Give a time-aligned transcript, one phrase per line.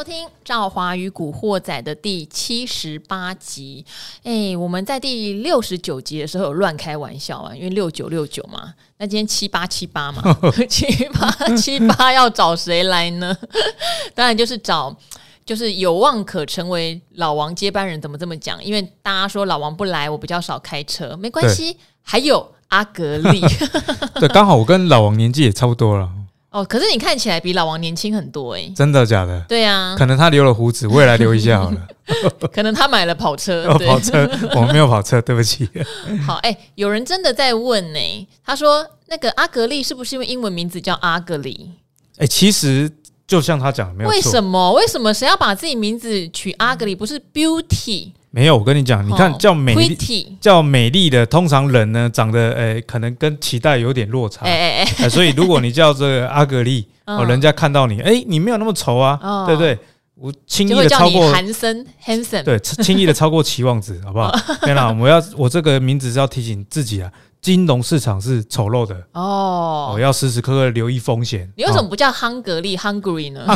[0.00, 3.84] 收听《赵华与古惑仔》的第七十八集。
[4.22, 8.72] 哎，我们在第六十九集的时候有乱开玩笑啊，因为六九六九嘛。
[8.96, 10.22] 那今天七八七八嘛，
[10.70, 13.36] 七八七八要找谁来呢？
[14.16, 14.96] 当然就是找，
[15.44, 18.00] 就是有望可成为老王接班人。
[18.00, 18.64] 怎么这么讲？
[18.64, 21.76] 因为大家说老王不来，我比较少开车，没关系。
[22.00, 23.42] 还有阿格力，
[24.18, 26.08] 对，刚好我跟老王年纪也差不多了。
[26.50, 29.40] 哦，可是你看起来比老王年轻很多哎、欸，真的假的？
[29.48, 31.86] 对啊，可能他留了胡子，我也来留一下好了。
[32.52, 35.68] 可能他买了跑车， 哦、跑车，我没有跑车，对不起。
[36.26, 41.70] 好，哎、欸，有人真的在问呢、欸，他说那个阿格丽是不是因为英文名字叫阿格里？
[42.16, 42.90] 哎、欸，其实
[43.28, 44.10] 就像他讲的，没有。
[44.10, 44.72] 为什么？
[44.72, 46.96] 为什么谁要把自己名字取阿格里？
[46.96, 48.10] 不是 Beauty？
[48.30, 59.78] 没有，我跟你讲，你看叫美丽、哦、叫美丽的，通常人呢长得诶、欸，可能跟期待有点落差，哎哎 哎，所以如果你叫这个阿格丽，哦，人家看到你，哎、欸，你没有那么丑啊，哦、对不对？
[60.14, 64.30] 我轻易的超过韩森，handsome，对，轻易的超过期望值，好不好？
[64.62, 67.10] 天哪，我要我这个名字是要提醒自己啊。
[67.42, 71.50] 金融市场是丑陋的哦，我要时时刻刻留意风险。
[71.56, 73.46] 你为什么不叫 hungry hungry 呢？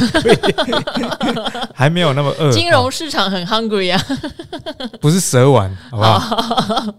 [1.75, 2.51] 还没有那么饿。
[2.51, 4.03] 金融市场很 hungry 啊，
[5.03, 6.19] 不是蛇丸，好不好？
[6.19, 6.95] 好，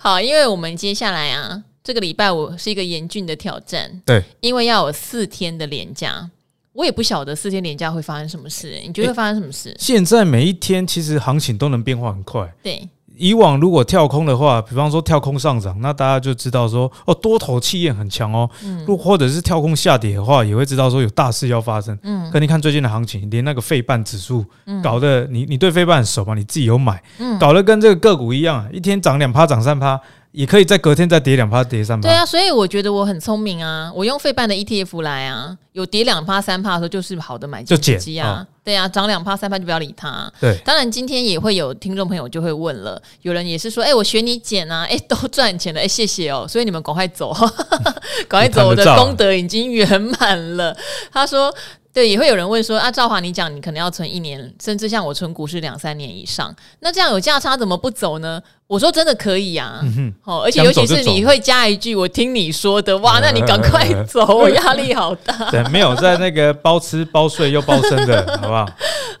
[0.16, 4.00] 好，因为我们接下来啊，这个礼拜我是一个严峻的挑战。
[4.06, 6.30] 对，因为要有四天的连假，
[6.72, 8.80] 我也不晓得四天连假会发生什么事。
[8.86, 9.68] 你觉得会发生什么事？
[9.68, 12.50] 欸，现在每一天其实行情都能变化很快。
[12.62, 12.88] 对。
[13.16, 18.48] 以往如果跳空的话，比方说跳空上涨，那大家就知道说哦，多头气焰很强哦。
[18.64, 18.84] 嗯。
[18.86, 21.96] 如或者是跳空下跌的话，也会知道说有大事要发生。
[22.02, 22.30] 嗯。
[22.30, 24.44] 可你看最近的行情，连那个费半指数，
[24.82, 26.34] 搞得你你对费半很熟嘛？
[26.34, 30.00] 你自己有买，嗯，搞得跟这个个股一样，一天涨两趴，涨三趴。
[30.32, 32.08] 也可以在隔天再跌两趴，跌三趴。
[32.08, 38.40] 对啊，所以我觉得我很聪明啊，我用费半的 ETF 来啊，有跌两趴三趴的时候就是好的买进机啊。
[38.42, 40.32] 哦、对啊，涨两趴三趴就不要理它。
[40.40, 46.46] 对，当然今天也会有听众朋友就会问了，有人也是说，哎、欸，我学你减啊，哎、欸， 都赚钱了，哎、欸，谢谢哦。
[46.48, 47.34] 所以你们赶快走，
[48.26, 50.76] 赶快走，我的功德已经圆满了。
[51.12, 51.54] 他说。
[51.92, 58.40] 对，也会有人问说啊，赵华，你讲你可能要存一年，甚至像我存股市两三年以上，那这样有价差怎么不走呢？
[58.66, 65.50] 我说真的可以呀、啊，好、嗯哦，而且尤其是你会加一句“我听你说的”，哇，那你赶快 走，我压力好大。
[65.50, 68.66] 对，没有在那个包吃包睡又包生的，好不好？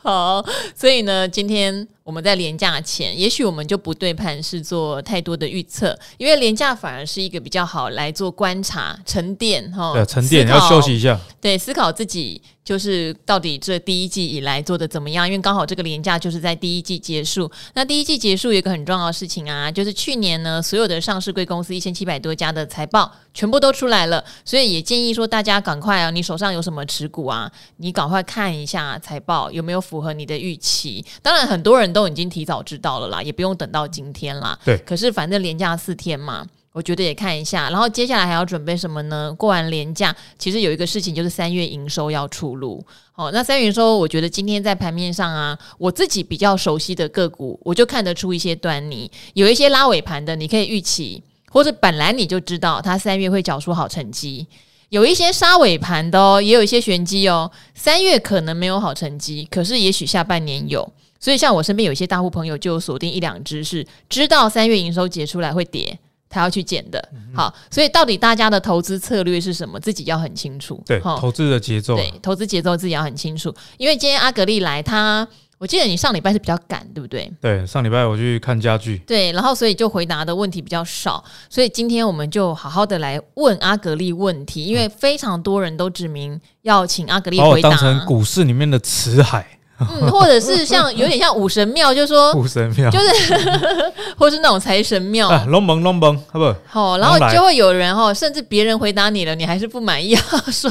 [0.02, 0.44] 好，
[0.74, 1.86] 所以呢，今天。
[2.04, 9.92] 我们在廉价前，也许我们就不对盘是做太多的预测，因为廉价反而是一个比较好来做观察、沉淀哈。
[9.92, 11.16] 对，沉淀要休息一下。
[11.40, 15.28] 对，思考自己就是到底这第一季以来做的怎么样？
[15.28, 17.48] 因为刚好这个廉价就是在第一季结束。
[17.74, 31.04] 那第一季结束有一个很重要的事情啊，就是去年呢，所有的上市贵公司一千七百多家的财报全部都出来了，所以也建议说大家赶快啊，你手上有什么持股啊，你赶快看一下财报有没有符合你的预期。
[31.22, 31.92] 当然，很多人。
[31.92, 34.58] 都已经提早知道了啦，也不用等到今天啦。
[34.64, 37.70] 对，可是反正连假四天嘛，我觉得也看一下。
[37.70, 39.32] 然后接下来还要准备什么呢？
[39.36, 42.84] 过完年假，其实有一个事情就是三月营收要出炉。
[43.12, 49.10] 好，那三月营收，我觉得今天在盘面上啊，我自己比较熟悉的个股，我就看得出一些端倪。
[49.34, 54.46] 有一些拉尾盘的，你可以预期，或者本来你就知道它三月会缴出好成绩。
[54.88, 57.50] 有一些杀尾盘的哦，也有一些玄机哦。
[57.74, 60.90] 三月可能没有好成绩，可是也许下半年有。
[61.18, 65.98] 所以，像我身边有一些大户朋友，就锁定一两只，是知道三月营收结出来会跌，
[66.32, 67.08] 他要去捡的。
[67.34, 70.82] 好，所以到底大家的投资策略是什么，自己要很清楚。
[70.86, 73.54] 对，投资的节奏，对，投资节奏自己要很清楚。
[73.76, 75.26] 因为今天阿格丽来，他
[75.58, 77.30] 我记得你上礼拜是比较赶，对不对？
[77.40, 78.98] 对，上礼拜我去看家具。
[79.06, 89.46] 对，然后所以就回答的问题比较少，所以今天我们就好好的来问阿格丽问题，因为非常多人都指明要请阿格丽回答，当成股市里面的辞海。
[89.90, 93.34] 嗯，或者是像有点像武神庙，就是说武神庙，就是，
[94.18, 96.98] 或是那种财神庙，龙门龙门，好不好？
[96.98, 100.14] 然后就会有人哦，甚至别人回答你了，你还是不满意，
[100.52, 100.70] 说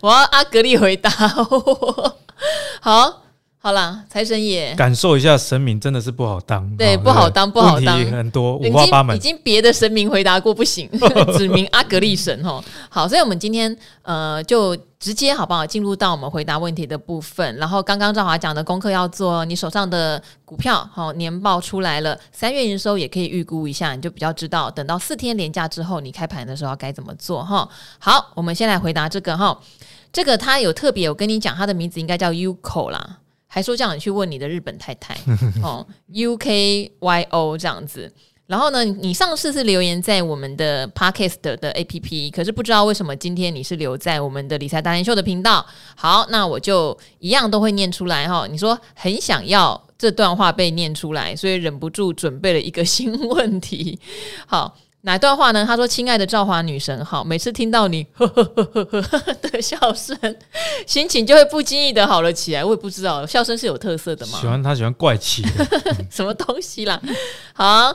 [0.00, 1.10] 我要阿格力回答
[1.50, 2.16] 我。
[2.80, 3.21] 好。
[3.64, 10.90] 好啦，财神爷，感受一下神明真的是不好当，对，不好当，不好当，很多五花八门，已经别的神明回答过不行，
[11.38, 12.60] 指名阿格力神哦。
[12.88, 17.54] 好，所以我们今天呃就直接好不好进入到我们回答问题的部分。
[17.54, 27.68] 然后刚刚赵华讲的功课要做，你手上的股票好年报出来了，三月营收也可以预估一下，你就比较知道，等到四天连假之后，你开盘的时候该怎么做哈。
[28.00, 29.56] 好，我们先来回答这个哈，
[30.12, 33.18] 这个他有特别我跟你讲，他的名字应该叫 Yuko 啦。
[33.54, 35.14] 还说叫你去问你的日本太太
[35.62, 38.10] 哦，U K Y O 这样子。
[38.46, 45.66] 然后呢，你上次是留言在我们的 Podcast 的 APP，可是不知道为什么今天你是留在我们的理财达人秀的频道。
[45.94, 48.46] 好，那我就一样都会念出来哈。
[48.50, 54.00] 你说很想要这段话被念出来，所以忍不住准备了一个新问题。
[54.46, 54.74] 好。
[55.04, 55.64] 哪段话呢？
[55.66, 60.16] 他说：“亲爱的赵华女神，好，每次听到你呵呵呵呵呵的笑声，
[60.86, 62.64] 心情就会不经意的好了起来。
[62.64, 64.38] 我也不知道笑声是有特色的吗？
[64.40, 65.66] 喜欢他喜欢怪气的，
[66.08, 67.02] 什么东西啦？
[67.52, 67.92] 好，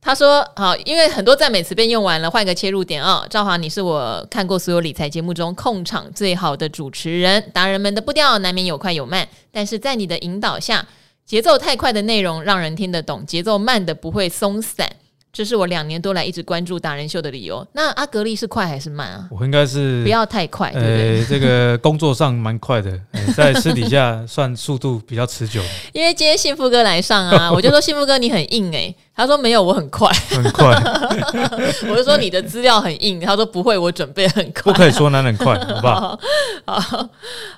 [0.00, 3.26] 他说好，因为很多赞美词被用完了，换一个切入点啊、哦。
[3.30, 10.84] 赵华，你是我看过所有理财节目中控场最好的主持人，达人们的步调难免有快有慢，但是在你的引导下，
[11.24, 14.90] 节奏太快的内容让人听得懂，节奏慢的不会松散。”
[15.34, 17.66] 这是我两年多来一直关注达人秀的理由。
[17.72, 19.28] 那阿格力是快还是慢啊？
[19.30, 21.24] 我应该是不要太快，对不对？
[21.28, 22.98] 这个工作上蛮快的，
[23.36, 25.60] 在私底下算速度比较持久。
[25.92, 28.96] 因为今天幸福哥来上啊，我就说幸福哥你很硬哎、欸。
[29.16, 30.74] 他说没有，我很快，很快。
[31.88, 33.20] 我就说你的资料很硬。
[33.20, 34.64] 他说不会，我准备很快。
[34.64, 36.18] 不可以说男人快， 好不好？
[36.66, 37.08] 好。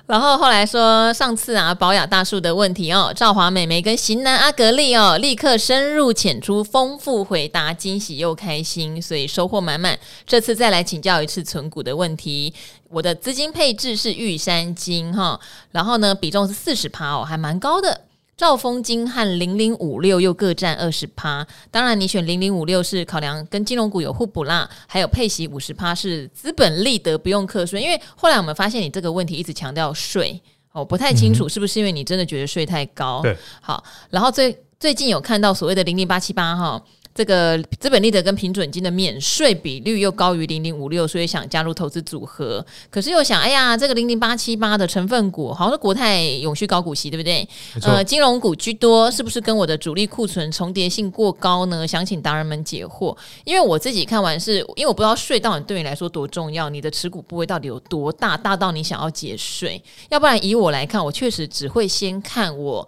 [0.05, 9.97] 然后后来说上次啊，保雅大叔的问题哦，赵华美眉跟型男阿格力哦，立刻深入浅出，丰富回答，惊喜又开心，所以收获满满。
[10.27, 12.53] 这次再来请教一次存股的问题。
[12.89, 15.39] 我的资金配置是玉山金哈，
[15.71, 18.01] 然后呢，比重是四十趴哦，还蛮高的。
[18.37, 30.39] 兆丰金和零零五六又各占二十趴，当然你选零零五六是考量跟金融股有互补啦，还有配息五十趴是资本利得不用课税，因为后来我们发现你这个问题一直强调税，
[30.71, 33.23] 我不太清楚是不是因为你真的觉得税太高？
[33.23, 36.79] 对，好，然后最最近有看到所谓的零零八七八哈。
[37.17, 42.63] 这个资本利得跟平准金的免税比率又高于零零五六，所以想加入投资组合。
[42.91, 47.49] 可是又想，哎呀，这个零零八七八的成分股好像是国泰永续高股息，对不对？
[47.81, 51.87] 呃，金融股居多，是不是跟我的主力库存重叠性过高呢？
[51.87, 53.17] 想请达人们解惑。
[53.45, 59.81] 因为我自己看完是，因为我不知道税到底对你来说多重要，你的持股部位到底有多大，大到你想要节税。
[60.09, 62.87] 要不然以我来看，我确实只会先看我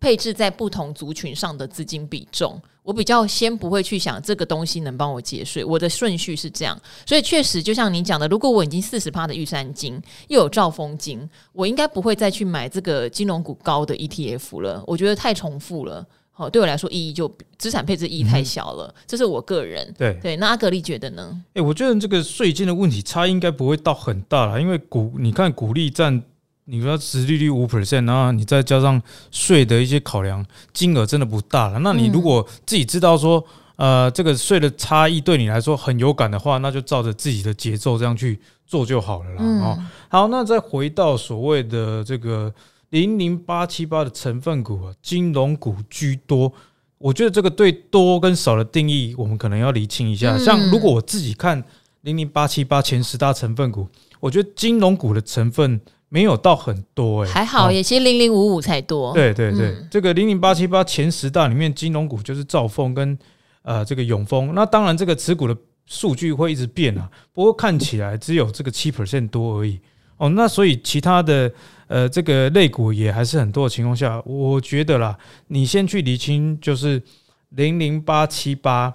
[0.00, 2.58] 配置在不同族群上的资金比重。
[2.88, 6.74] 我比较先不会去想这个东西能帮我节税，我的顺序是这样，
[7.04, 16.02] 所以确实就像你讲的，如果我已经四十趴的预算金，又有兆丰金，我应该不会再去买这个金融股高的 ETF 了，我觉得太重复了，
[16.32, 20.36] 好，对我来说意义就资产配置意义太小了，嗯、这是我个人对对。
[20.38, 21.42] 那阿格力觉得呢？
[21.52, 26.22] 诶、欸，我觉得这个税金的问题差应该不会到很大了，因为股你看股利占。
[26.70, 29.00] 你说殖利率五 percent，然后你再加上
[29.30, 30.44] 税的一些考量，
[30.74, 31.78] 金额真的不大了。
[31.78, 33.42] 那你如果自己知道说，
[33.76, 39.42] 呃，这个税的差异对你来说很有感的话，那就照着自己的节奏这样去做就好了啦。
[39.42, 39.78] 哦，
[40.10, 42.52] 好，那再回到所谓的这个
[42.90, 46.52] 零零八七八的成分股啊，金融股居多。
[46.98, 50.36] 我觉得这个对多跟少的定义，我们可能要厘清一下。
[50.36, 51.64] 像如果我自己看
[52.02, 53.88] 零零八七八前十大成分股，
[54.20, 55.80] 我觉得金融股的成分。
[56.10, 59.12] 没有到很多哎、欸，还好，也其实零零五五才多。
[59.12, 63.18] 对对对，嗯、这个零零八七八前十大里面，金融股就是兆丰跟
[63.60, 64.54] 呃这个永丰。
[64.54, 69.78] 那当然，这个持股的数据会一直变啊，不过看起来只有这个七 percent 多而已。
[70.16, 71.52] 哦，那所以其他的
[71.88, 75.18] 呃这个类股也还是很多的情况下，我觉得啦，
[75.48, 77.02] 你先去理清就是
[77.50, 78.94] 零零八七八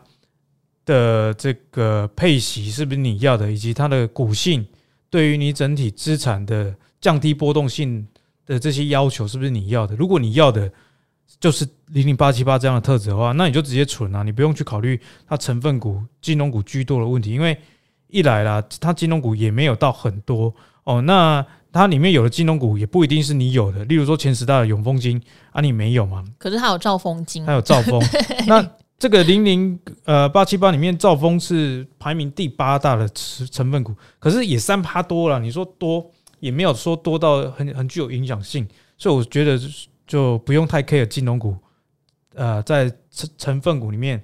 [0.84, 4.66] 的这个配息是不是你要的，以及它的股性
[5.12, 6.74] 对于你整体资产的。
[7.04, 8.08] 降低波动性
[8.46, 9.94] 的这些要求是不是你要的？
[9.98, 10.72] 如果你要的
[11.38, 17.58] 就是零零八七八这样的特质的话，那你就直接存啊，你不用去考虑它成分股、金融股居多的问题，因为
[18.08, 20.54] 一来啦，它金融股也没有到很多
[20.86, 21.02] 哦。
[21.02, 26.24] 那它里面有的金融股也不一定是你有的，例如说前十大的永丰金啊，你没有吗？
[26.38, 28.02] 可是它有兆丰金，它有兆丰。
[28.48, 28.66] 那
[28.98, 36.10] 这个零零呃八七八里面，兆丰是排名第八大的成成分股，可是也三趴多了，你说多？
[36.44, 39.58] 也没有说多到很很具有影响性，所以我觉得
[40.06, 41.56] 就不用太 care 金融股，
[42.36, 44.22] 呃，在成成分股里面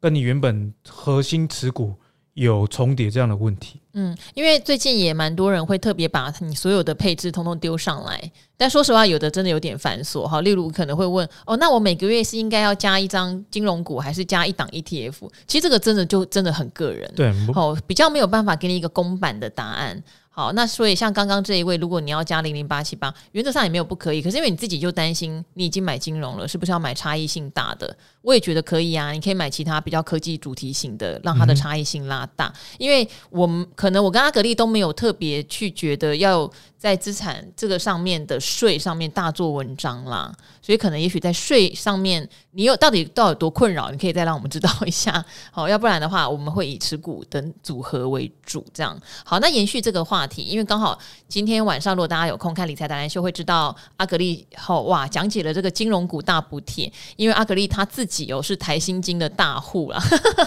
[0.00, 1.94] 跟你原本核心持股
[2.34, 3.80] 有重叠这样的问题。
[3.92, 8.20] 嗯，因为最近也蛮多人会特别把你所有的配置通通丢上来，
[8.56, 10.40] 但说实话，有的真的有点繁琐哈。
[10.40, 15.30] 例如可能会问哦，那我每个月是应该要加一张金融股，还是加一档 ETF？
[15.46, 20.02] 其实这个真的就真的很个人，对，哦，比较没有办法给你一个公版的答案。
[20.32, 24.22] 好，那所以像刚刚这一位，如果你要加零零八七八，原则上也没有不可以。
[24.22, 27.94] 可是因为你自己就担心你已经买金融了，是不是要买差异性大的？
[28.22, 32.46] 我也觉得可以啊，你可以买其他比较科技主题型的，让它的差异性拉大。
[32.46, 40.32] 嗯、因为我们可能我跟阿格力都没有特别去觉得要在资产这个上面的税上面大做文章啦，
[40.70, 45.24] 所以可能也许在税上面，你有到底到底有多困扰，你可以再让我们知道一下。
[45.50, 48.64] 好，要不然的话，我们会以持股等组合为主。
[48.72, 50.96] 这样好，那延续这个话题，因为刚好
[51.26, 60.00] 今天晚上，如果大家有空看理财达人秀，会知道阿格力后哇讲解了这个金融股大补贴，因为阿格力他自己哦是台新金的大户啦。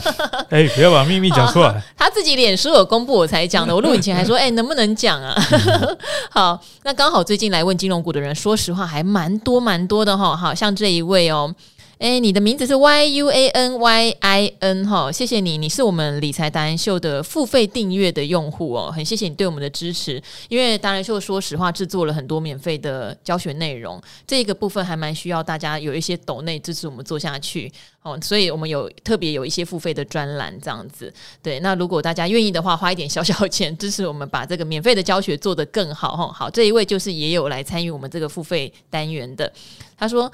[0.49, 3.75] 哎，不要把秘密讲出来，他自己脸书有公布，我才讲的。
[3.75, 5.35] 我录影前还说， 哎，能不能讲啊？
[6.31, 10.35] 好，那刚好最近来问金融股的人，说实话还蛮多蛮多的哈。
[10.35, 11.53] 好像这一位哦。
[11.99, 20.21] 哎，你的名字是 Y U A N Y I N 哈，谢谢你，你是我们理财达人秀的付费订阅的用户哦，很谢谢你对我们的支持。
[20.49, 27.71] 因为达人秀说实话制作了很多免费的教学内容，这个部分还蛮需要大家有一些抖内支持我们做下去
[28.03, 31.11] 哦，所以我们有特别有一些付费的专栏这样子。
[31.41, 36.31] 对，那如果大家愿意的话，花一点小小钱支持我们，把这个免费的教学做得更好哈。
[36.31, 39.51] 好，这一位就是也有来参与我们这个付费单元的。
[39.97, 40.29] 他说：“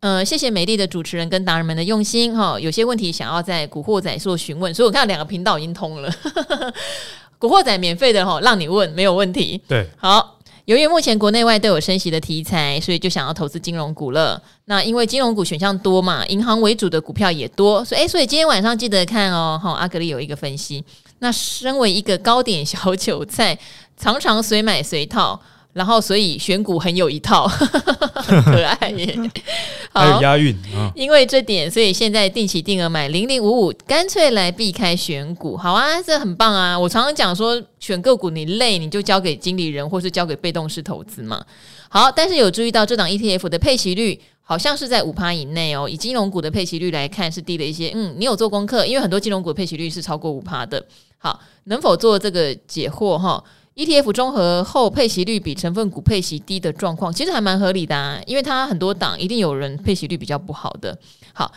[0.00, 6.14] 呃，谢谢美丽的主持人跟达人们的用心哈，有些问题想要在古惑仔做询问，所以我看到两个频道已经通了。
[7.38, 9.60] 古惑仔免费的哈，让你问没有问题。
[9.66, 14.40] 对，好，由于目前国内外都有升息的题材，所以就想要投资金融股了。
[14.64, 19.60] 那因为金融股选项多嘛，银行为主的股票也多，所以诶，所以今天晚上记得看哦。
[19.62, 20.82] 哈，阿格里有一个分析。
[21.18, 23.58] 那身为一个高点小韭菜，
[23.96, 25.38] 常常随买随套。”
[25.74, 27.46] 然后，所以选股很有一套，
[28.14, 29.14] 很可爱耶。
[29.92, 30.90] 好，还有押韵啊！
[30.94, 35.56] 因为这点，所以现在定期定额买零零五五，干脆来避开选股。
[35.56, 36.78] 好啊，这很棒啊！
[36.78, 41.44] 我常常讲说，选个股你累，你就交给经理人，或是交给被动式投资嘛。
[41.88, 45.88] 好，但是有注意到这档 ETF 的配息率好像是在五趴以内哦。
[45.88, 47.90] 以金融股的配息率来看，是低了一些。
[47.94, 48.86] 嗯，你有做功课？
[48.86, 50.84] 因为很多金融股的配息率是超过五趴的。
[51.18, 53.42] 好，能否做这个解惑哈
[53.76, 60.96] ？ETF 综合后配息率比成分股配息低的状况，其实还蛮合理的啊，因为它很多档一定有人配息率比较不好的。
[61.32, 61.50] 好，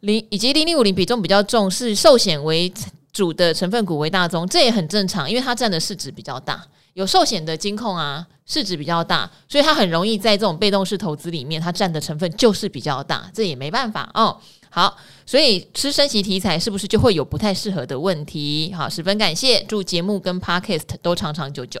[0.00, 2.72] 零以及零零五零比重比较重，是寿险为
[3.12, 6.64] 主的成分股为大宗，这也很正常，因为它占的市值比较大，
[6.94, 14.36] 有寿险的金控啊，市值比较大，所以它很容易在这种被动式投资里面，它占的成分就是比较大，这也没办法哦。
[14.74, 18.72] 好，所以吃升息题材是不是就会有不太适合的问题？
[18.76, 21.80] 好，十分感谢，祝节目跟 Podcast 都长长久久。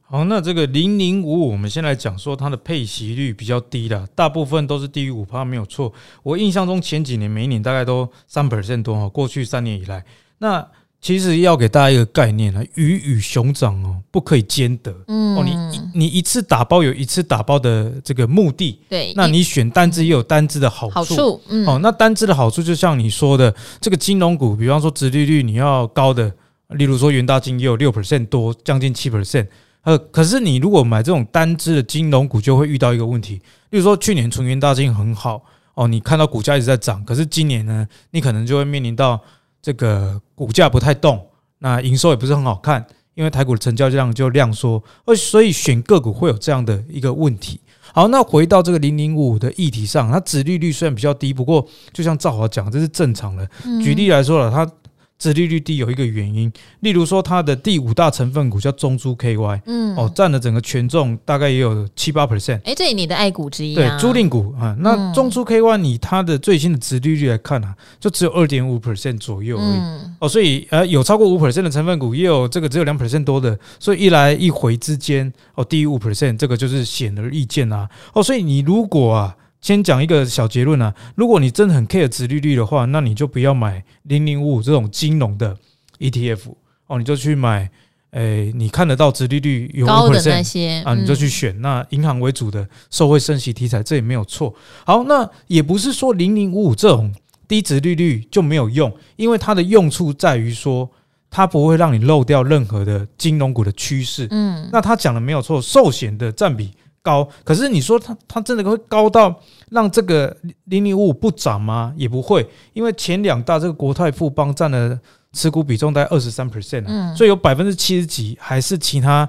[0.00, 5.92] 好，那这个零零五五，我们先来讲说它的配息率比较低的，大部分都是低于五趴，没有错。
[6.22, 10.02] 我印象中前几年每一年大概都三 percent 多哈，过去三年以来，
[10.38, 10.66] 那。
[11.04, 14.90] 其实要给大家一个概念啊，鱼与熊掌哦，不可以兼得。
[15.06, 15.54] 嗯，哦，你
[15.92, 20.94] 你一次打包有一次打包的这个目的，对，那你选单支也有单支的好处。
[20.94, 26.32] 好处，嗯，哦，那单支的好处就像你说的，这个金融股，比方说殖利率你要高的，
[26.68, 29.46] 例如说元大金也有六 percent 多，将近七 percent。
[29.82, 33.34] 呃，可是你如果买这种单支的金融股，就会遇到一个问题，
[33.68, 35.44] 例如说去年纯元大金很好
[35.74, 39.20] 哦，你看到股价一直在涨，可是今年呢，你可能就会面临到。
[39.64, 41.18] 这个股价不太动，
[41.60, 47.58] 那营收也不是很好看，因为台股的成交量就量缩，而所以选个股会有这样的一个问题。
[47.94, 53.48] 好，那回到这个零零五五的议题上，它指利率虽然比较低，不过就像赵华讲，这是正常的。
[53.82, 54.70] 举例来说了，它。
[55.18, 62.60] 殖利率低有一个原因，例如说它的第五大成分股叫中珠 KY，嗯，哦，占了整个权重大概也有七八 percent。
[62.64, 64.76] 哎，这里你的爱股之一，对，租赁股啊。
[64.80, 69.80] 那中珠 KY 以它的最新的殖利率来看啊，就只有二点五 percent 左右而已。
[70.18, 77.88] 哦，所以呃，有超过五 percent 的成分股，也有这个只有两 percent 多的，所以一来一回之间，哦，低于五 percent，这个就是显而易见啊。
[78.12, 79.36] 哦，所以你如果啊。
[79.64, 85.56] 先讲一个小结论啊，如果你真的很 care 殖利率的话，那你就不要买零零五五这种金融的
[86.00, 86.52] ETF
[86.86, 87.70] 哦，你就去买，
[88.10, 91.58] 诶，你看得到殖利率有高的那些啊，你就去选。
[91.62, 94.54] 那银行为主的受惠升息题材，这也没有错。
[94.84, 97.10] 好，那也不是说零零五五这种
[97.48, 100.90] 低值利率就没有用，因为它的用处在于说，
[101.30, 104.28] 它不会让你漏掉任何的金融股的趋势。
[104.30, 106.70] 嗯，那他讲的没有错，寿险的占比。
[107.04, 109.38] 高，可是你说它它真的会高到
[109.70, 110.34] 让这个
[110.64, 111.92] 零零五五不涨吗？
[111.96, 114.98] 也不会，因为前两大这个国泰富邦占了
[115.34, 119.28] 持股比重大概二十三 percent，啊，所以有百分之七十几还是其他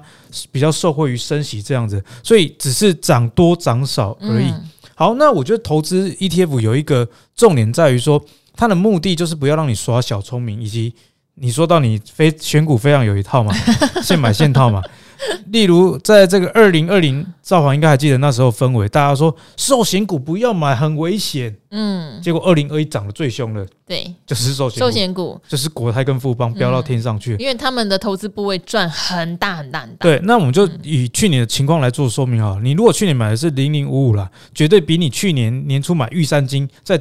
[0.50, 4.50] 比较受惠于升息这样子，所以只是涨多涨少而已。
[4.94, 10.94] 好，那我觉得投资 ETF 有一个重点在于说，它的目的就是不要让你耍小聪明，以及
[11.34, 13.52] 你说到你非选股非常有一套嘛，
[14.02, 14.82] 现买现套嘛。
[15.52, 21.56] 例如在这个二零二零，赵华应该还记得那时候氛围，大家说寿险股不要买，很危险。
[21.70, 30.02] 嗯，结果二零二一涨得最凶了，对，就是寿险寿险股，就是国泰跟富邦飙到天上去，因为他们的投资部位赚很大很大很大。
[30.02, 37.00] 对，那我们就以去年的情况来做说明哈，你如果去年买的是零零五五啦，绝对比你去年年初买玉山金在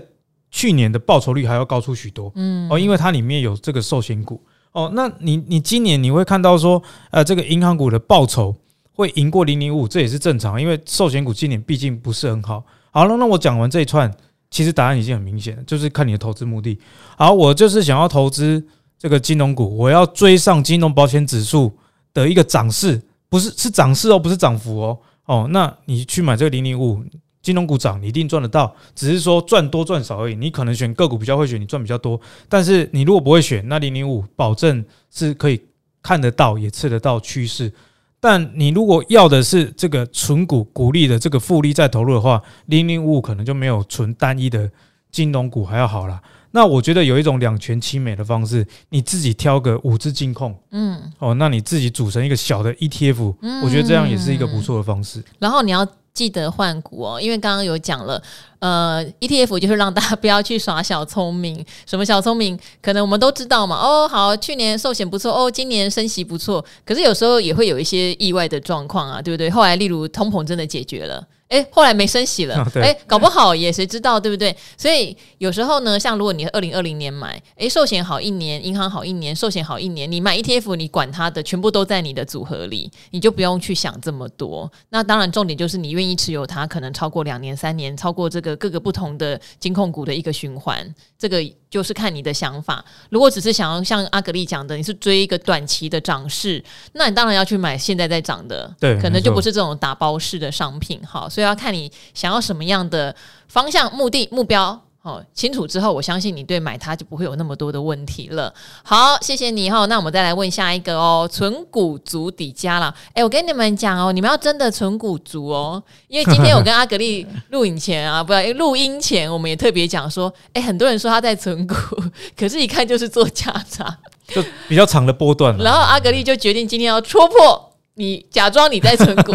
[0.51, 2.31] 去年的报酬率还要高出许多。
[2.35, 4.41] 嗯，哦，因为它里面有这个寿险股。
[4.75, 8.53] 哦，那你你今年你会看到说，呃，这个银行股的报酬
[8.91, 12.61] 会赢过零零五，这也是正常，因为寿险股今年毕竟不是很好。
[12.91, 14.13] 好了，那我讲完这一串，
[14.51, 16.77] 其实答案已经很明显，就是看你的投资目的。
[17.17, 18.61] 好，我就是想要投资
[18.99, 21.71] 这个金融股，我要追上金融保险指数
[22.13, 24.99] 的一个涨势，不是是涨势哦，不是涨幅哦。
[25.25, 27.01] 哦，那你去买这个零零五。
[27.45, 30.33] 金融股涨，你一定赚得到，只是说赚多赚少而已。
[30.33, 32.19] 你可能选个股比较会选，你赚比较多。
[32.49, 35.61] 但是你如果不会选，那零零五保证是可以
[36.01, 37.71] 看得到，也吃得到趋势。
[38.19, 44.67] 但你如果要的是这个纯股股利的这个复利再投入的话，零零五可能就没有纯单一的
[45.11, 46.19] 金融股还要好啦。
[46.49, 55.23] 那我觉得有一种两全其美的方式，你自己挑个五只金控，嗯，哦，那你自己组成一个小的 ETF，我觉得这样也是一个不错的方式。
[55.37, 55.87] 然后你要。
[56.15, 58.19] 记得换股哦，因为刚刚有讲了，
[58.59, 61.63] 呃，ETF 就是让大家不要去耍小聪明。
[61.85, 62.57] 什么小聪明？
[62.81, 63.75] 可能我们都知道嘛。
[63.75, 66.63] 哦，好，去年寿险不错，哦，今年升息不错。
[66.85, 69.49] 可是有时候也会有一些意外的状况啊，对不对？
[69.49, 71.21] 后来例如通膨真的解决了。
[71.47, 74.55] 哎，后来没升息了，哎，搞不好也谁知道，对不对？
[74.75, 84.71] 所以有时候呢，像如果你二零二零年买，哎，寿险好一年，银行好一年，寿险好一年，你买 ETF，你管它的，全部都在你的组合里，你就不用去想这么多。
[84.89, 91.43] 那当然，重点就是你愿意持有它，可能超过两年、三年，超过这个各个不同的金控股的一个循环，这个。
[91.75, 92.81] 就是看你的想法。
[93.09, 96.63] 如果只是想要像阿格丽讲的，你是追一个短期的涨势，
[96.93, 101.01] 那你当然要去买现在在涨的，对，可能就不是这种打包式的商品。
[101.05, 103.13] 好，所以要看你想要什么样的
[103.49, 104.84] 方向、目的、目标。
[105.05, 108.51] 哦，清楚之后，我相信你对买它就不会有那么多的问题了。
[108.81, 109.85] 好，谢谢你哈。
[109.85, 112.91] 那我们再来问下一个哦，存股族底加了。
[113.13, 121.75] 哎，我跟你们讲哦，你们要真的存股族哦，因为今天我跟阿格丽录影前啊， 不要录音前，我们也特别讲说，哎，很多人说他在存股，
[122.35, 123.95] 可是一看就是做价差，
[124.27, 125.55] 就比较长的波段。
[125.59, 127.74] 然后阿格丽就决定今天要戳破。
[127.95, 129.33] 你假装你在存股，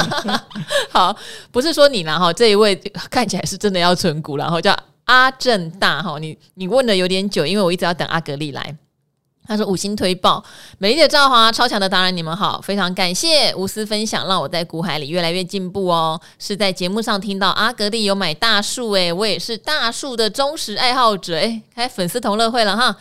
[0.90, 1.16] 好，
[1.50, 2.74] 不是说你啦哈，这一位
[3.10, 8.76] 看起来是真的要存股，然后叫阿正大哈，你你问的有点久，因为我一直要等阿格力来。
[9.52, 10.42] 他说：“五星推爆，
[10.78, 16.18] 美丽的赵华，超强的达人，你们好，非常感谢无私分享，让我在股海里越来越进步哦。
[16.38, 22.96] 是在节目上听到阿格力有买大树，诶，我也是大树的忠实爱好者，诶，开粉丝同乐会了哈。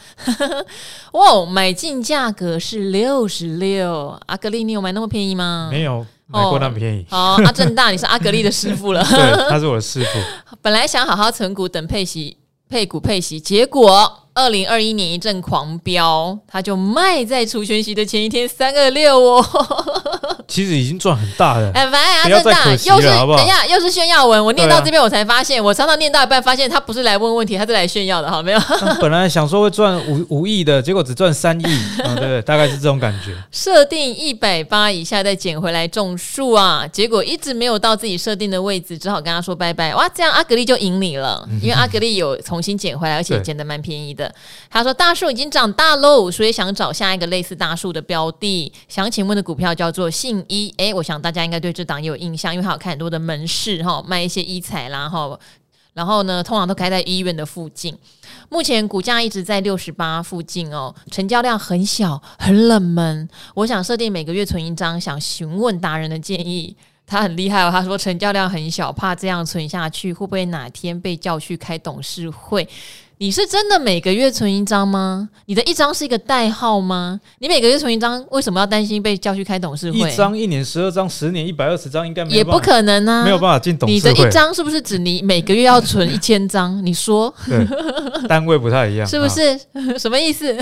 [1.14, 5.70] 哇，买进价格是六十六，阿格力，你有买那么便宜吗？
[5.72, 7.06] 没有买过那么便宜。
[7.12, 10.10] 哦，阿正大，你是阿格力的师傅了， 对，他是我的师傅。
[10.62, 12.38] 本来想好好存股等配息。”
[12.72, 19.46] 配股配息，结果二零二一年一阵狂飙，他就卖在除权息的前一天三二六哦。
[20.48, 24.44] 其实已经赚很大了，哎，反正啊，正大，又是等一下，又是炫耀文。
[24.44, 28.60] 我念到这边，我才发现，我常常念到一半，发现他不是来问问题，他是来炫耀的，好没有？
[29.00, 31.64] 本来想说会赚五五亿的，结果只赚三亿，
[32.04, 33.34] 啊，对对，大概是这种感觉。
[33.50, 39.96] 设定一百八以下再捡回来种树啊，结果一直没有到自己设定的位置，只好跟他说拜拜。
[39.96, 44.21] 哇，这样阿格力就赢你了，因为阿格力有重新捡回来，而且捡的蛮便宜的。
[44.70, 48.74] 他说大树已经长大喽，所以想找下一个类似大树的标的。
[48.90, 51.22] 想请问的股票叫做信一，哎，我想。
[51.22, 55.40] 大家应该对这档有印象，因为他有开很多的门市哈，卖一些医材啦哈，
[55.94, 57.96] 然后呢，通常都开在医院的附近。
[58.50, 63.30] 目前股价一直在六十八附近哦，成交量很小，很冷门。
[63.54, 66.76] 我想设定每个月存一张，想询问达人的建议。
[67.06, 72.68] 他很厉害哦，他说成交量很小，怕这样存下去会不会哪天被叫去开董事会？
[73.22, 75.30] 你是真的每个月存一张吗？
[75.46, 77.22] 你的一张是一个代号吗？
[77.38, 80.00] 你每个月存一张，为什么要担心被叫去开董事会？
[80.00, 83.94] 一张、一年、十二张、十年、一百二十张，应该没也不可能啊，没有办法进董事会。
[83.94, 86.84] 你的一张是不是指你每个月要存一千张？
[86.84, 87.32] 你说，
[88.28, 89.56] 单位不太一样， 是不是？
[90.00, 90.58] 什么意思？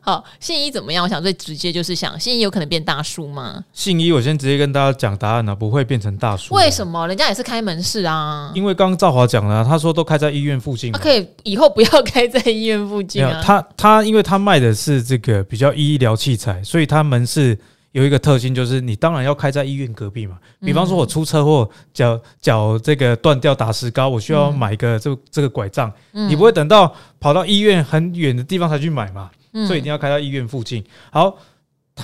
[0.00, 1.04] 好，信一怎么样？
[1.04, 3.62] 我想最直接就是想，信一有可能变大叔吗？
[3.72, 6.52] 信一，我先直接跟大家讲答案了，不会变成大叔。
[6.52, 7.06] 为什么？
[7.06, 8.50] 人家也是开门市啊。
[8.56, 10.90] 因为刚刚赵华讲了，他说都开在医院附近。
[10.90, 11.91] 可以以后不要。
[11.92, 13.40] 要开在医院附近啊？
[13.44, 17.56] 他他，因为他卖的是这个比较医疗器材，所以他们是
[17.92, 20.38] 有一个特性，就是你当然要开在医院隔壁嘛。
[20.60, 29.30] 比方说，我出车祸，脚脚这个断掉打石膏，我需要买一个这这个拐杖，你不会等到跑到医院很远的地方才去买嘛？
[29.66, 30.84] 所以一定要开到医院附近。
[31.10, 31.36] 好。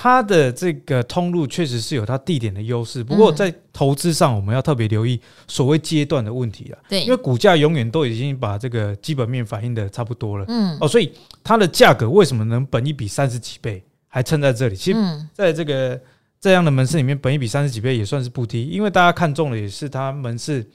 [0.01, 6.77] 它的这个通路确实是有它地点的优势，不过在投资上我们要特别留意所谓阶段的问题了。
[6.87, 10.45] 对，因为股价永远都已经把这个基本面反映的差不多了。
[10.47, 11.11] 嗯，哦，所以
[11.43, 14.75] 它的价格为什么能本一比三十几倍还撑在这里？
[14.77, 14.99] 其实，
[15.33, 15.99] 在这个
[16.39, 20.65] 这样的门市里面，本一比三十几倍也算是不低，因为大家看中的也是它门市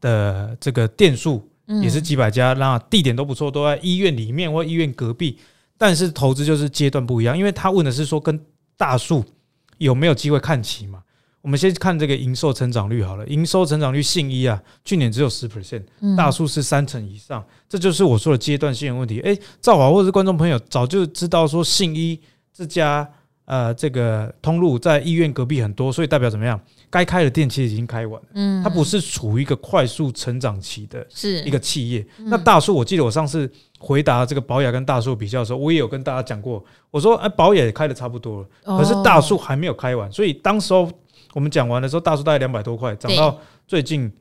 [0.00, 1.44] 的这个店数
[1.82, 5.36] 也是几百家，那地点都不错，都在医院里面或医院隔壁。
[5.78, 8.40] 但是投资就是阶段不一样，因为他问的是说跟
[8.82, 9.24] 大树
[9.78, 11.00] 有没有机会看齐嘛？
[11.40, 15.84] 我们先看这个营收成长率好了，营收成长率信一啊，去年只有十 percent，
[16.16, 19.20] 大树是三成以上，这就是我说的阶段性的问题。
[19.20, 22.20] 诶，赵华或者是观众朋友早就知道说信一
[22.52, 23.08] 这家。
[23.44, 26.58] 呃，这个通路在医院隔壁很多，所以代表怎么样？
[26.88, 28.28] 该开的店其实已经开完了。
[28.34, 32.06] 嗯，它不是处于一个快速成长期的，是一个企业。
[32.18, 33.50] 那大树，我记得我上次
[33.82, 40.88] 回答这个保雅跟大树比较的时候，我也有跟大家讲过，我说哎，保雅也开的差不多了，可是大树还没有开完，所以当时候
[41.34, 44.12] 我们讲完的时候，大树大概两百多块，涨到最近。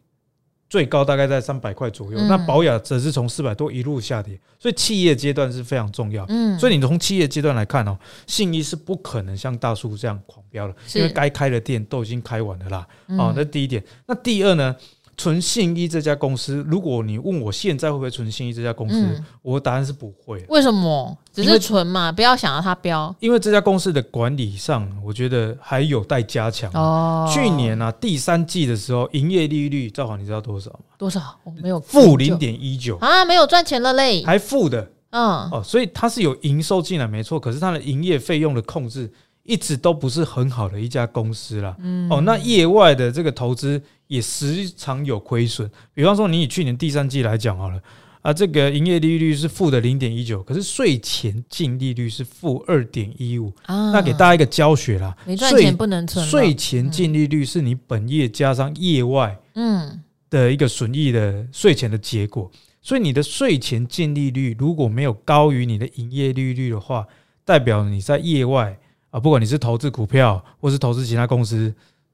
[0.71, 6.25] 最高大概在三百块左右，那保雅则是从四百多一路下跌，所以企业阶段是非常重要。
[6.29, 12.87] 嗯，所以你从企业阶段来看哦，信一是不可能像大树这样狂飙的，因为该开的店都已经开完了啦。
[13.17, 14.73] 哦，那第一点，那第二呢？
[15.21, 20.43] 存信一这家公司，如果你问我现在会不会存信一这家公司，嗯、我的答案是不会。
[20.49, 21.15] 为什么？
[21.31, 23.15] 只是存嘛，不要想要它飙。
[23.19, 26.71] 因为这家公司的管理上，我觉得还有待加强。
[26.73, 30.79] 哦，去年啊，第三季的时候，营业利率，赵华你知道多少吗？
[30.97, 31.21] 多少？
[31.43, 34.89] 我没有负零点一九啊，没有赚钱了嘞，还负的。
[35.11, 39.11] 嗯，哦，所以它是有营收进来没错，可是它的营业费用的控制
[39.43, 41.75] 一直都不是很好的一家公司啦。
[41.79, 43.81] 嗯，哦，那业外的这个投资。
[44.11, 47.81] 也时常有亏损，比方说你以去年第三季来讲好了，
[48.21, 62.51] 啊，这个营业利率是负的零点一九，可是税前净利率是负二点一五，那给大家一个教学啦，没赚钱不能存，税前净利率是你本业加上业外嗯的一个损益的税前的结果，
[62.81, 67.07] 所以你的税前净利率如果没有高于你的营业利率的话，
[67.45, 68.77] 代表你在业外
[69.11, 71.71] 啊，不管你是投资股票或是投资其他公司。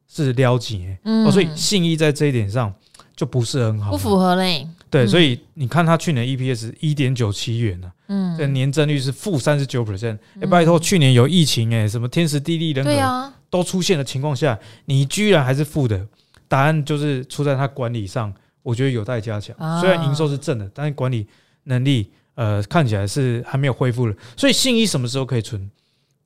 [0.10, 2.74] 是撩紧哎，哦，所以信义在这一点上
[3.14, 4.66] 就不是很好，不符合嘞。
[4.90, 10.18] 对，所以你看它去年 EPS 一点九七元呢，嗯，这年增率是负三十九 percent。
[10.40, 16.08] 哎，拜托，去年有疫情哎，什么天时地利人和都出现的情况下，你居然还是负的，
[16.48, 18.34] 答案就是出在它管理上，
[18.64, 19.54] 我觉得有待加强。
[19.82, 21.28] 虽然营收是正的，但是管理
[21.64, 24.16] 能力呃看起来是还没有恢复了。
[24.38, 25.70] 所以信一什么时候可以存？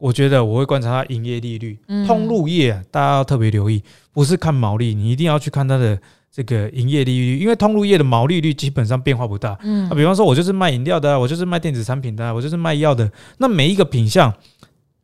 [0.02, 5.96] 我觉得我会观察它营业利率，通路业啊，大家要特别留意，不是看毛利，你一定要去看它的
[6.32, 9.56] 这个营业利率，因为通路业的毛利率基本上变化不大。
[9.62, 14.34] 嗯，啊，比方说我就是卖饮料的，我就是卖电子产品的，我就是卖药的，那每一个品项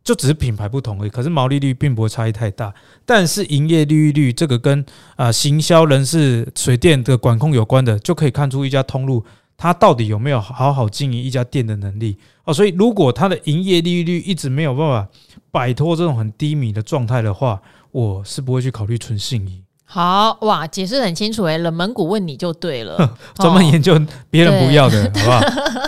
[0.04, 2.74] 就只是品牌不同而已，可是毛利率并不会差异太大。
[3.06, 4.84] 但是营业利率率这个跟
[5.16, 9.24] 啊行销人事、水电的管控有关的，就可以看出一家通路。
[9.58, 12.15] 他到底有没有好好经营一家店的能力
[12.46, 12.54] 哦？
[12.54, 15.08] 所以如果他的营业利率一直没有办法
[15.50, 17.60] 摆脱这种很低迷的状态的话，
[17.91, 19.63] 我是不会去考虑存信宜。
[19.84, 25.41] 好哇，解释很清楚诶，冷门股问你就对了， 专门研究别人不要的，好不好？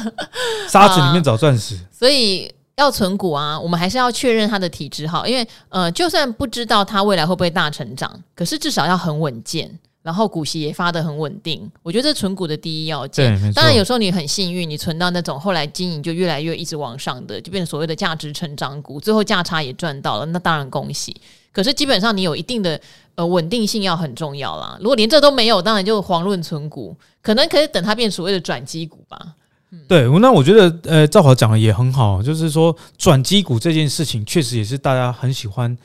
[0.68, 1.78] 沙子里面找钻石。
[1.92, 9.78] 所以要存股啊，我们还是要确认它的体质好，因为呃，就算不知道它未来会不会大成长，可是至少要很稳健。
[10.10, 13.54] 然后股息也发得很稳定，我觉得这存股的第一要件。
[13.54, 21.16] 当然有时候你很幸运，你存到那种后来经营就越来越一直往上的，就变成所谓的价值成长股，最后价差也赚到了，那当然恭喜。
[21.52, 22.82] 可是基本上你有一定的
[23.14, 24.76] 呃稳定性要很重要啦。
[24.80, 29.36] 如果连这都没有，当然就遑论存股，可能可以等它变所谓的转机股吧。
[29.70, 35.78] 嗯、对，那我觉得呃赵华讲的也很好，就是说转机股这件事情确实也是大家很喜欢。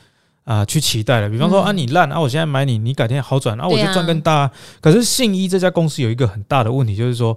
[0.45, 1.27] 啊，去期待了。
[1.27, 4.33] 比方说啊，你烂啊，我现在买你，你改天好转啊，我就赚更大。
[4.33, 7.35] 啊、可是信一这家公司有一个很大的问题，就是说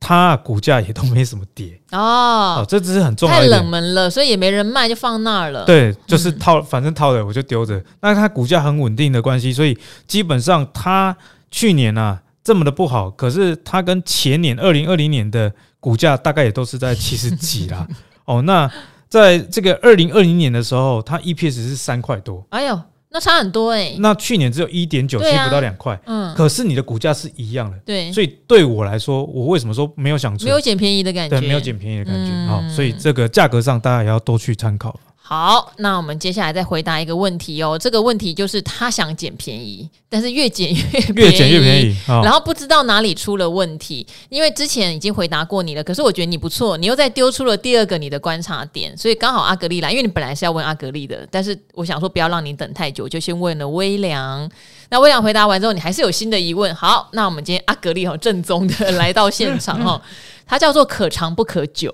[0.00, 3.34] 它股价也都没什么跌哦，哦，这只是很重要。
[3.34, 5.66] 太冷门了，所以也没人卖，就放那儿了。
[5.66, 7.84] 对，就是套，反正套的我就丢着。
[8.00, 11.14] 那它股价很稳定的关系，所以基本上它
[11.50, 17.86] 去年啊这么的不好，可是它跟前年二零二零年的股价大概也都是在七十几啦。
[18.24, 18.70] 哦，那。
[19.08, 22.44] 在这个二零二零年的时候，它 EPS 是三块多。
[22.50, 23.96] 哎呦，那差很多哎、欸。
[23.98, 25.98] 那去年只有一点九七，不到两块。
[26.06, 26.34] 嗯。
[26.34, 27.78] 可是你的股价是一样的。
[27.86, 28.12] 对。
[28.12, 30.44] 所以对我来说，我为什么说没有想出？
[30.44, 31.40] 没有捡便宜的感觉。
[31.40, 32.46] 对，没有捡便宜的感觉。
[32.46, 34.98] 好，所以这个价格上大家也要多去参考。
[35.28, 37.78] 好，那我们接下来再回答一个问题哦。
[37.78, 40.82] 这个问题就是他想捡便宜，但是越捡越
[41.16, 44.06] 越捡越便宜，哦、然后不知道哪里出了问题。
[44.30, 54.50] 因为之前已经回答过你了，可是我觉得你不错，你又再丢出了第二个你的观察点，所以刚好阿格丽来，因为你本来是要问阿格丽的，但是我想说不要让你等太久，就先问了微凉。
[54.88, 56.74] 那微凉回答完之后，你还是有新的疑问。
[56.74, 60.00] 好，那我们今天阿格丽哦正宗的来到现场哦，
[60.48, 61.92] 他叫做可长不可久，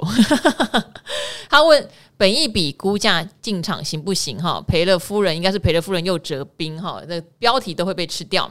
[1.51, 1.85] 他问。
[2.17, 4.41] 本一笔估价进场行不行？
[4.41, 8.51] 哈，赔了夫人应该是赔了夫人又折兵哈，这标题都会被吃掉。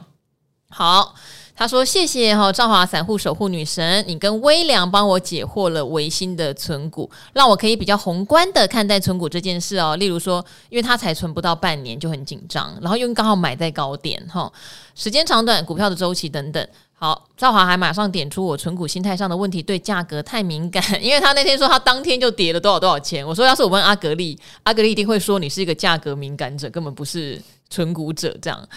[0.69, 1.13] 好，
[1.55, 9.95] 他说谢谢哈，赵华散户守护女神，你跟微良帮我解惑了维新的存股，让我可以比较宏观的看待存股这件事哦。
[9.97, 14.51] 例如说，因为他才存不到半年就很紧张，然后又刚好买在高点哈，
[14.95, 16.67] 时间长短、股票的周期等等。
[16.95, 23.27] 好，赵华还马上点出我存股心态上的问题，对价格太敏感， 因为他那天说他当天就跌了多少多少钱。
[23.27, 28.69] 我说要是我问阿格力，阿格力一定会说你是一个价格敏感者，根本不是存股者这样。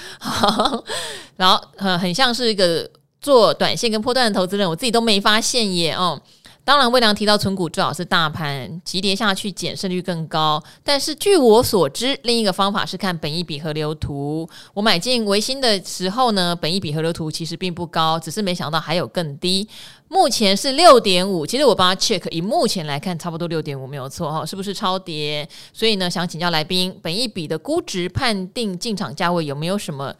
[1.36, 6.20] 然后很很像是一个做短线跟破段的投资人，我自己都没发现耶哦。
[6.66, 10.60] 当然，微良提到存股最好是大盘急跌下去减胜率更高。
[10.82, 14.50] 但是据我所知，另一个方法是看本益比河流图。
[14.74, 19.68] 我买进维新的时候呢，本益比河流图其实并不高，只是没想到还有更低。
[20.08, 25.48] 目前是六点五，其实我帮他 check，以目前来看，差不多六点五没有错哈，是不是超跌？
[25.72, 30.12] 所以呢，想请教来宾，本益比的估值判定进场价位有没有什么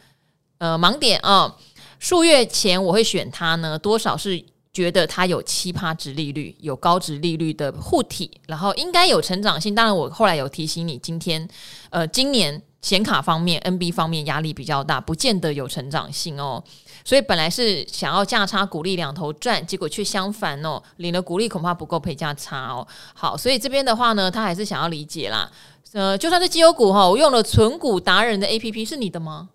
[0.59, 1.57] 呃盲点啊？
[1.99, 4.45] 数月前我会选它呢，多少是？
[4.77, 9.75] 觉得它有七葩值利率，有高值利率的护体，然后应该有成长性。
[9.75, 11.49] 当然，我后来有提醒你，今天
[11.89, 16.63] 呃，今年显卡方面、NB 方面压力比较大，不见得有成长性哦。
[17.07, 22.87] 所以本来是想要价差股利两头赚，结果却相反哦，领了股利恐怕不够赔价差哦。
[23.15, 25.51] 好，所以这边的话呢，他还是想要理解啦。
[25.93, 29.49] 呃，就算是绩优股哈，我用了存股达人的 APP 是你的吗？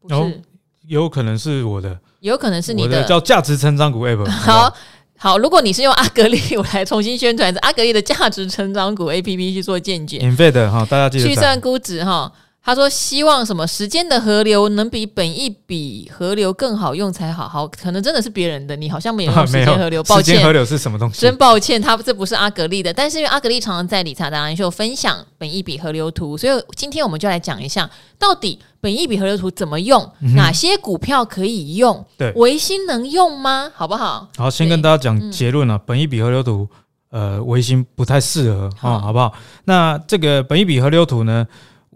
[0.00, 0.42] 不是。
[0.86, 4.28] 有可能是我的，有可能是你的，的叫价值成长股 App。
[4.30, 4.74] 好
[5.18, 12.32] 好，如果你是用阿格力，我来重新宣传，阿格力的价值成长股 APP 去做见解，免费的哈，大家记得去算估值哈。
[12.64, 17.46] 他说：“希望什么时间的河流能比本一比河流更好用才好。
[17.46, 20.02] 好，可能真的是别人的，你好像没有用时间河流。
[20.04, 21.20] 抱歉，时间河流是什么东西？
[21.20, 22.90] 真抱歉，他这不是阿格力的。
[22.90, 32.02] 但是因为阿格力常常在理查达人秀分享本一比河流图，所以今天我们就来讲一下，到底本一笔河流图怎么用，嗯、哪些股票可以用？
[32.16, 33.70] 对，维新能用吗？
[33.74, 34.26] 好不好？
[34.38, 35.76] 好，先跟大家讲结论啊。
[35.76, 36.66] 嗯、本一笔河流图，
[37.10, 39.34] 呃，维新不太适合啊，好不好？
[39.66, 41.46] 那这个本一笔河流图呢？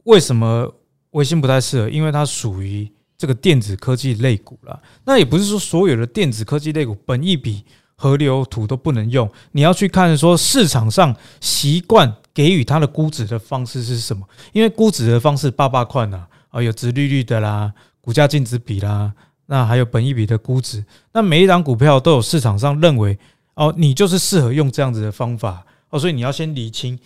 [0.09, 0.75] 为什么
[1.11, 1.89] 微星不太适合？
[1.91, 4.83] 因为它属于这个电子科技类股了。
[5.05, 7.63] 那也不是说所有的电子科技类股本益比
[7.95, 9.31] 河流图都不能用。
[9.53, 14.27] 你要去看说市场上习惯给予它的估值的方式是什么？
[14.55, 19.13] 因为估值的方式八八块呢，啊，有殖利率的啦，股价净值比啦，
[19.45, 20.83] 那还有本益比的估值。
[21.13, 23.19] 那每一档股票都有市场上认为
[23.57, 26.99] 哦，你就是适合用这样子的方法哦，所以你要先理清。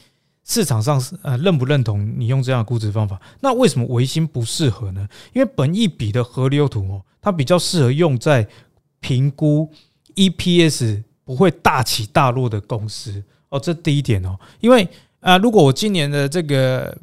[0.44, 3.20] 市场上是呃认不认同你用这样的估值方法？
[3.40, 5.08] 那为什么维新不适合呢？
[5.32, 8.46] 因为本一比的河流图哦，它比较适合用在
[8.98, 9.70] 评估
[10.16, 13.60] EPS 不会大起大落的公司哦。
[13.60, 14.88] 这第一点哦，因为
[15.20, 16.98] 啊，如果我今年的这个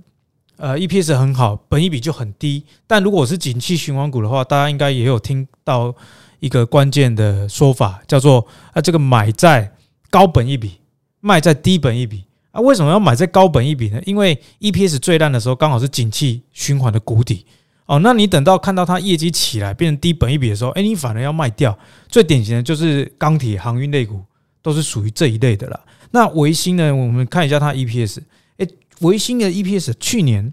[0.58, 2.66] 呃 EPS 很好，本一比就很低。
[2.86, 5.96] 但如果我是景气循环股的话，大家应该也有听到
[6.42, 9.74] 一个关键的说法，叫做啊这个买在
[10.10, 10.82] 高本一比，
[11.22, 12.26] 卖在低本一比。
[12.52, 14.02] 啊，为什么要买在高本一比呢？
[14.06, 17.46] 因为 EPS 最烂的时候，刚好是景气循环的谷底
[17.86, 18.00] 哦。
[18.00, 21.78] 那你等到看到它业绩起来变成低本一比的时候，哎，你反而要卖掉。
[22.08, 24.22] 最典型的就是钢铁、航运类股，
[24.62, 25.80] 都是属于这一类的啦。
[26.12, 26.96] 那维新呢？
[26.96, 28.20] 我们看一下它 EPS，
[28.58, 28.68] 哎，
[29.02, 30.52] 维新的 EPS 去年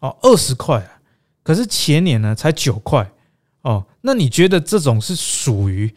[0.00, 0.82] 哦二十块，
[1.42, 3.10] 可是前年呢才九块
[3.62, 3.84] 哦。
[4.00, 5.92] 那你觉得这种是属于？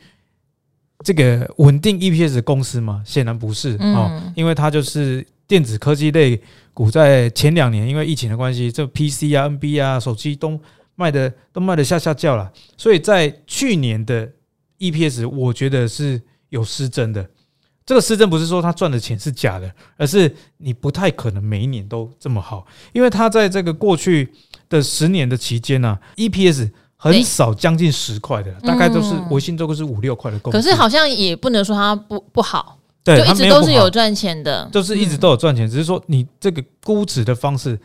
[1.04, 3.04] 这个稳定 EPS 的公司吗？
[3.06, 6.42] 显然不是哦，因为它就是电子科技类
[6.74, 10.60] 股，在前两年因为疫情的关系，这 PC 啊、NB 啊、手机都
[10.96, 14.30] 卖的都卖的下下叫了，所以在去年的
[14.80, 17.28] EPS，我觉得是有失真的。
[17.86, 24.30] 这个失真不是说他赚的钱是假的，而是你不太可能每一年都这么好，因为他在这个过去
[24.68, 26.72] 的十年的期间呢、啊，EPS。
[27.00, 30.58] 很少将近十块的，大概都是微星都是五六块的公司。
[30.58, 32.77] 可是好像也不能说它不不好，
[33.08, 37.80] 对，就一直都是有赚钱的，就是一直都有赚钱，只是说你这个估值的方式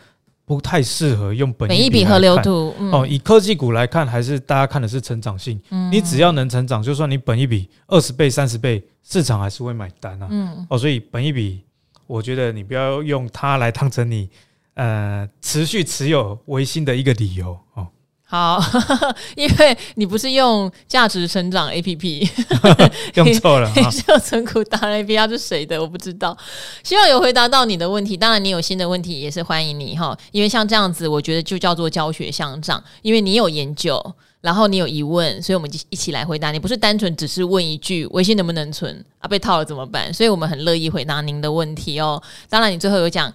[0.45, 2.75] 不太适合用本益比河流图。
[2.91, 5.61] 哦，以科技股来看，还是大家看的是成长性。
[5.93, 10.27] 你只要能成长，就算你本一笔二十倍、三十倍，市场还是会买单啊。
[10.29, 11.63] 嗯哦，所以本一笔，
[12.09, 14.29] 我觉得你不要用它来当成你
[14.75, 17.87] 呃持续持有微星的一个理由哦。
[18.33, 18.59] 好，
[19.37, 22.27] 因为你不是用价值成长 APP，
[23.17, 25.79] 用错了， 你是用存股达人 APP，是谁的？
[25.79, 26.35] 我不知道。
[26.83, 28.17] 希望有回答到你的问题。
[28.17, 30.17] 当然，你有新的问题也是欢迎你哈。
[30.31, 32.83] 因为像这样子，我觉得就叫做教学相长。
[33.03, 34.03] 因为你有研究，
[34.41, 36.51] 然后你有疑问，所以我们就一起来回答。
[36.51, 39.29] 你不是单纯只是问一句微信能不能存啊？
[39.29, 40.11] 被套了怎么办？
[40.15, 42.23] 所以我们很乐意回答您的问题哦。
[42.49, 43.31] 当然，你最后有讲。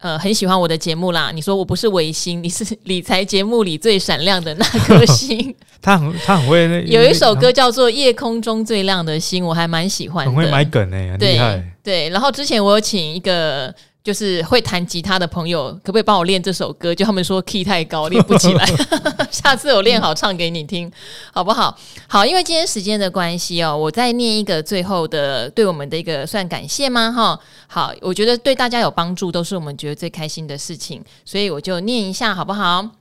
[0.00, 1.30] 呃，很喜欢我的节目啦。
[1.32, 5.54] 你说我不是维星，你是理财节目里最闪亮的那颗星。
[5.80, 10.30] 他很他很会那，有一首歌叫做《夜空中最亮的星》，我还蛮喜欢的。
[10.30, 11.62] 很会买梗哎，很厉害。
[11.82, 13.74] 对，然后之前我有请一个。
[14.02, 16.94] 就是会弹吉他的朋友，可不可以帮我练这首歌？
[16.94, 18.66] 就他们说 key 太高，练不起来。
[19.30, 20.90] 下次我练好唱给你听，
[21.32, 21.76] 好不好？
[22.08, 27.12] 好，因为今天时间的关系哦，我再念一个最后的对我们的一个算感谢吗？
[27.12, 32.99] 哈，好，我觉得对大家有帮助，都是我们觉得最开心的事情，所以我就念一下，好不好？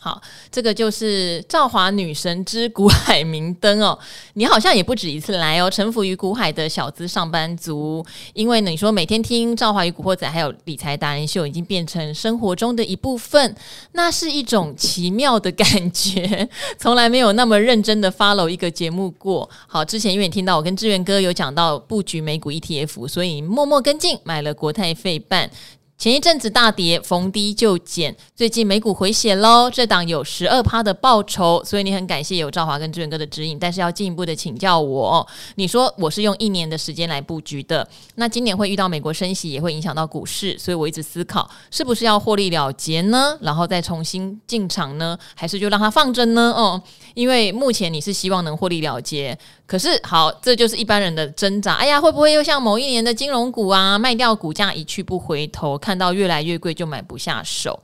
[0.00, 3.98] 好，这个就是赵华女神之股海明灯哦。
[4.34, 8.06] 你好像也不止一次来哦，臣服于股海的小资上班族。
[8.32, 13.54] 因为呢，你说每天听赵华与古惑仔还有理财达人秀，已经变成生活中的一部分，
[13.92, 16.48] 那是一种奇妙的感觉。
[16.78, 19.50] 从来没有那么认真的 follow 一个节目过。
[19.66, 25.50] 好，之前因为你听到我跟志远哥有讲到布局美股 ETF，所以默默跟进买了国泰费半。
[25.98, 28.14] 前一阵子大跌，逢低就减。
[28.36, 33.58] 最近美股回血喽，这档有十二趴的报酬，所以你很感谢有赵华跟志远哥的指引。
[33.58, 37.84] 但是要进一步的请教我，你说我是用一年的时间来布局的，
[38.14, 46.52] 那今年会遇到美国升息，也会影响到股市，所以我一直思考是不是要获利了结呢，然后再重新进场呢，还是就让它放着呢？
[46.56, 46.80] 哦，
[47.14, 49.36] 因为目前你是希望能获利了结。
[49.68, 51.74] 可是好，这就是一般人的挣扎。
[51.74, 57.78] 哎呀，会不会又像某一年的金融股啊，卖掉股价一去不回头，看到越来越贵就买不下手？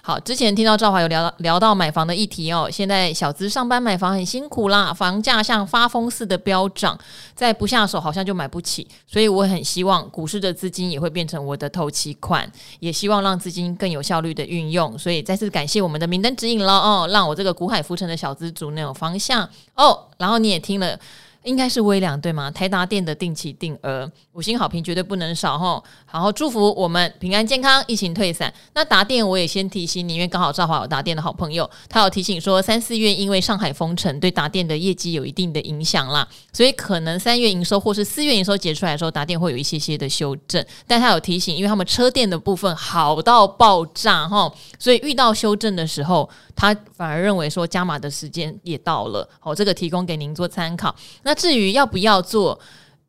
[0.00, 2.68] 好，之前听到赵华有聊到聊到买房的议题哦。
[2.70, 6.96] 现在小资上班买房很辛苦啦，房价像发疯似的飙涨，
[7.34, 8.86] 再不下手好像就买不起。
[9.06, 14.96] 所以我很希望股市的资金也会变成我的头期款，也希望让资金更有效率的运用。
[14.96, 19.98] 所以再次感谢我们的明灯指引了哦，让我这个股海浮沉的小资族能有方向哦。
[20.18, 20.96] 然后你也听了。
[21.44, 22.50] 应该是微良对吗？
[22.50, 25.82] 台达电的定期定额五星好评绝对不能少吼！
[26.06, 28.52] 好，好祝福我们平安健康，疫情退散。
[28.72, 40.64] 那达电我也先提醒你，因为刚好赵华有达电的好朋友，他有提醒说三四月因为上海封城，对达电的业绩有一定的影响啦，所以可能三月营收或是四月营收结出来的时候，达电会有一些些的修正。
[40.86, 49.28] 但他有提醒，因为他们车电的部分好到爆炸哈，所以遇到修正的时候，他反而认为说加码的时间也到了。
[49.38, 50.94] 好，这个提供给您做参考。
[51.22, 52.58] 那至于要不要做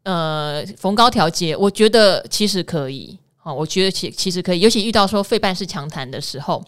[0.03, 6.63] 呃逢高调节，我觉得其实可以，好，我觉得其其实可以，尤其遇到说费半是强弹的时候，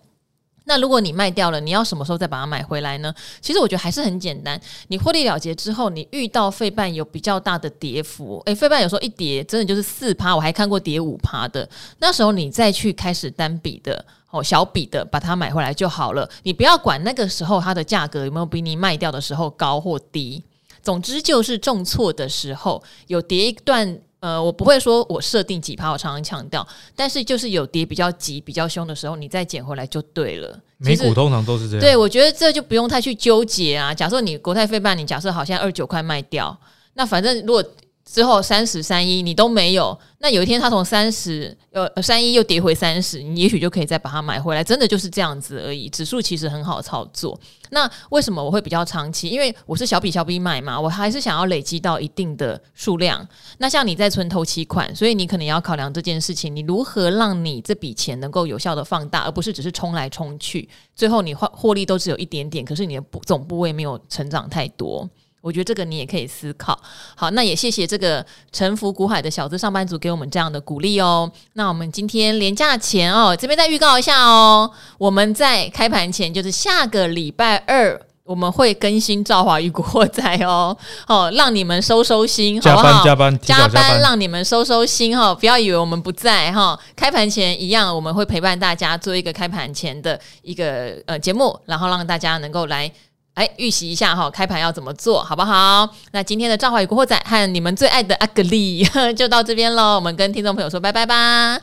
[0.65, 3.13] 那如果你卖掉了，你要什么时候再把它买回来呢？
[3.41, 11.67] 其实我觉得还是很简单，你获利了结之后，你遇到费半有比较大的跌幅，诶，费半有时候一跌真的就是四趴，我还看过跌五趴的，
[11.99, 20.43] 那时候你再去开始单笔的哦小笔的把它买回来就好了，你不要管那个时候它的价格有没有比你卖掉的时候高或低。
[20.87, 30.57] 总之就是重挫的时候有跌一段，呃，我不会说我设定几趴，我常常强调，但是就是有跌比较急、比较凶的时候，你再捡回来就对了。
[30.77, 31.81] 美股通常都是这样。
[31.81, 33.93] 对，我觉得这就不用太去纠结啊。
[33.93, 36.57] 假设你国泰费半，你假设好像二九块卖掉，
[36.93, 37.61] 那反正如果。
[38.09, 45.89] 之后三十三一你都没有，那有一天它从三十呃三一又跌回三十，你也许就可以再把它买回来，真的就是这样子而已。
[45.89, 47.37] 指数其实很好操作。
[47.71, 49.27] 那为什么我会比较长期？
[49.27, 53.27] 因为我是小笔小笔买嘛，我还是想要累积到一定的数量。
[53.57, 65.07] 那像你在存头期款，所以你可能要考量这件事情，你如何让你这笔钱能够有效的放大，而不是只是冲来冲去，最后你获获利都只有一点点，可是你的总部位没有成长太多。
[65.47, 66.77] 我觉得这个你也可以思考。
[67.15, 71.31] 好，那也谢谢这个沉浮股海的小资上班族给我们这样的鼓励哦。
[71.53, 83.05] 那我们今天连假前哦，这边再预告一下哦，我们在开盘前，就是下个礼拜二，我们会更新《赵华与古惑仔》哦，哦，让你们收收心，好不好？
[83.05, 86.77] 加班加班加班，让你们收收心哈，不要以为我们不在哈。
[86.93, 92.91] 开盘前一样，我们会陪伴大家做一个开盘前的一个呃节目，然后让大家能够来。
[93.37, 95.87] 哎，预习一下哈，开盘要怎么做好不好？
[96.11, 98.83] 那今天的赵华与古惑仔和你们最爱的阿格丽
[99.15, 101.59] 就到这边喽，我们跟听众朋友说拜拜吧，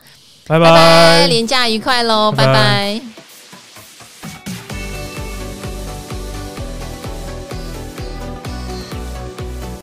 [0.47, 2.53] 拜拜，廉假愉快喽，拜拜。
[2.53, 3.24] 拜拜。